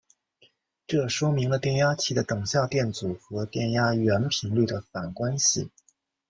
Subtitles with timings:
[0.87, 5.69] 这说明了电压器的等效电阻和电压源频率的反关系。